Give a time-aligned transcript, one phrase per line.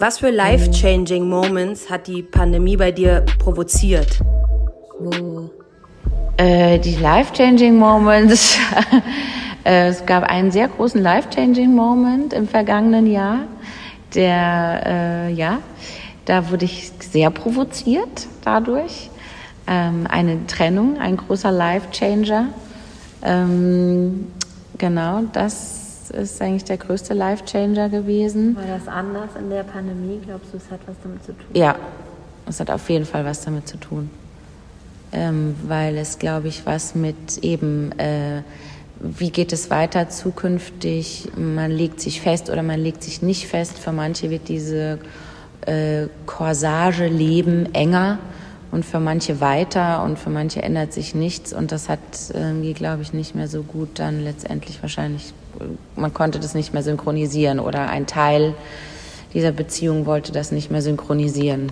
[0.00, 4.20] Was für life-changing Moments hat die Pandemie bei dir provoziert?
[5.00, 5.50] Oh.
[6.36, 8.58] Äh, die life-changing Moments.
[9.64, 13.40] Äh, es gab einen sehr großen life-changing Moment im vergangenen Jahr.
[14.14, 15.58] Der, äh, ja,
[16.24, 19.10] da wurde ich sehr provoziert dadurch.
[19.68, 22.46] Ähm, eine Trennung, ein großer Life-Changer.
[23.22, 24.28] Ähm,
[24.78, 28.56] genau, das ist eigentlich der größte Life-Changer gewesen.
[28.56, 30.20] War das anders in der Pandemie?
[30.24, 31.46] Glaubst du, es hat was damit zu tun?
[31.52, 31.76] Ja,
[32.46, 34.08] es hat auf jeden Fall was damit zu tun.
[35.12, 38.42] Ähm, weil es, glaube ich, was mit eben äh,
[39.00, 41.30] wie geht es weiter zukünftig?
[41.36, 43.78] Man legt sich fest oder man legt sich nicht fest.
[43.78, 44.98] Für manche wird diese
[45.66, 48.18] äh, Corsage Leben enger
[48.70, 51.98] und für manche weiter und für manche ändert sich nichts und das hat
[52.32, 55.32] irgendwie, glaube ich, nicht mehr so gut dann letztendlich wahrscheinlich,
[55.96, 58.54] man konnte das nicht mehr synchronisieren oder ein Teil
[59.34, 61.70] dieser Beziehung wollte das nicht mehr synchronisieren.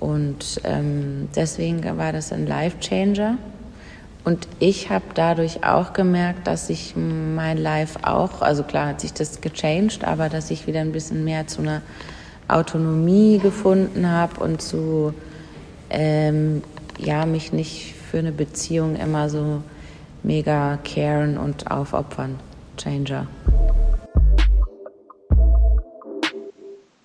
[0.00, 3.38] Und ähm, deswegen war das ein Life-Changer.
[4.24, 9.12] Und ich habe dadurch auch gemerkt, dass sich mein Life auch, also klar hat sich
[9.12, 11.82] das gechanged, aber dass ich wieder ein bisschen mehr zu einer
[12.48, 15.14] Autonomie gefunden habe und zu,
[15.94, 16.62] ähm,
[16.98, 19.62] ja, mich nicht für eine Beziehung immer so
[20.22, 22.38] mega caren und aufopfern.
[22.76, 23.26] Changer.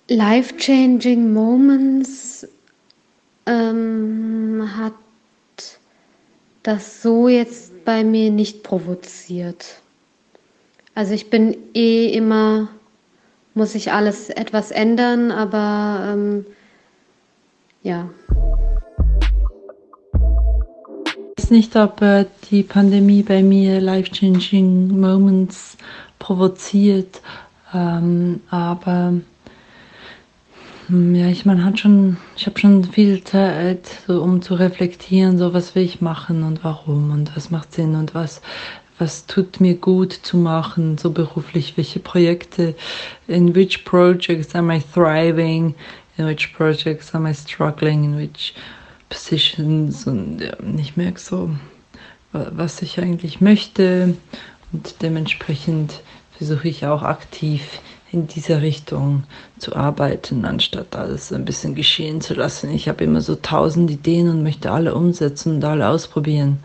[0.08, 2.46] Life-changing Moments
[3.46, 4.94] ähm, hat
[6.64, 9.80] das so jetzt bei mir nicht provoziert.
[10.94, 12.68] Also ich bin eh immer,
[13.54, 16.46] muss ich alles etwas ändern, aber ähm,
[17.82, 18.10] ja.
[21.50, 25.76] Nicht, ob äh, die Pandemie bei mir life-changing Moments
[26.18, 27.20] provoziert,
[27.74, 29.14] ähm, aber
[30.90, 35.38] hm, ja, ich meine, hat schon, ich habe schon viel Zeit, so, um zu reflektieren,
[35.38, 38.42] so was will ich machen und warum und was macht Sinn und was,
[38.98, 42.74] was tut mir gut zu machen, so beruflich, welche Projekte,
[43.28, 45.74] in which projects am I thriving,
[46.16, 48.54] in which projects am I struggling, in which
[49.10, 51.50] positions und ja, ich merke so,
[52.32, 54.14] was ich eigentlich möchte
[54.72, 56.00] und dementsprechend
[56.38, 57.80] versuche ich auch aktiv
[58.12, 59.24] in dieser Richtung
[59.58, 62.70] zu arbeiten, anstatt alles ein bisschen geschehen zu lassen.
[62.70, 66.58] Ich habe immer so tausend Ideen und möchte alle umsetzen und alle ausprobieren.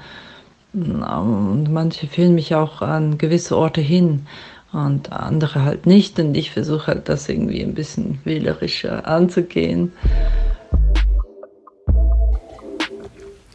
[0.73, 4.25] Und manche führen mich auch an gewisse Orte hin
[4.73, 6.19] und andere halt nicht.
[6.19, 9.94] Und ich versuche halt das irgendwie ein bisschen wählerischer anzugehen.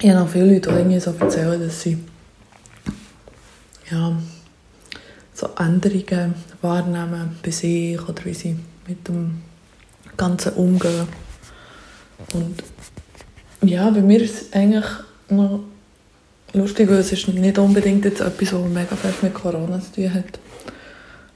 [0.03, 1.99] Ich habe noch viele Leute, die irgendwie so erzählen, dass sie
[3.91, 4.17] ja,
[5.35, 8.57] so Änderungen wahrnehmen bei sich oder wie sie
[8.89, 9.43] mit dem
[10.17, 11.07] Ganzen umgehen.
[12.33, 12.63] Und
[13.63, 14.87] ja, bei mir ist es eigentlich
[15.29, 15.65] noch
[16.55, 20.15] lustig, weil es ist nicht unbedingt jetzt etwas, was mega fest mit Corona zu tun
[20.15, 20.39] hat.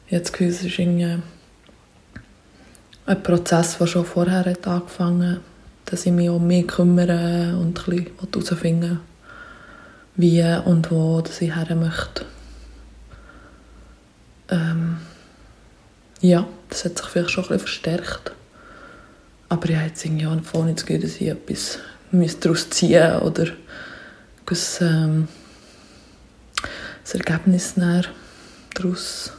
[0.09, 1.19] Jetzt es ist irgendwie
[3.07, 5.41] ein Prozess, der schon vorher hat angefangen hat,
[5.85, 9.01] dass ich mich um mich kümmere und ein bisschen herausfinden
[10.17, 12.25] wie und wo dass ich her möchte.
[14.49, 14.99] Ähm,
[16.21, 18.33] ja, das hat sich vielleicht schon ein verstärkt.
[19.49, 21.79] Aber ich habe jetzt irgendwie auch vorhin das Gefühl, dass ich etwas
[22.41, 23.47] daraus ziehen oder
[24.47, 25.29] ein ähm,
[27.03, 27.75] das Ergebnis
[28.75, 29.33] daraus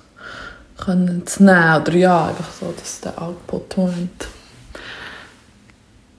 [0.78, 1.44] können zu.
[1.44, 4.28] Oder ja, einfach so, dass der Output-Moment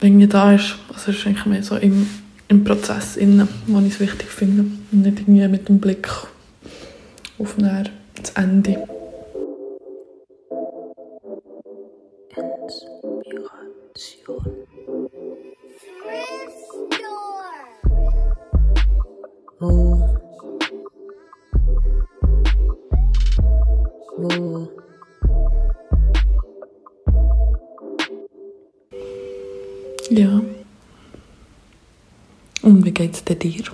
[0.00, 0.76] irgendwie da ist.
[0.88, 2.06] Also es ist eigentlich mehr so im,
[2.48, 4.64] im Prozess, innen, wo ich es wichtig finde.
[4.92, 6.08] Und nicht irgendwie mit dem Blick
[7.38, 7.56] auf
[8.14, 8.86] das Ende.
[13.96, 14.66] Inspiration.
[19.58, 20.15] Wo?
[30.10, 30.40] Ja.
[32.62, 33.64] Und wie geht's dir?